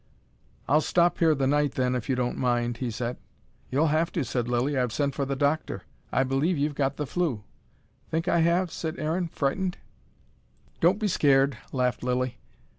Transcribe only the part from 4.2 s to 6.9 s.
said Lilly. "I've sent for the doctor. I believe you've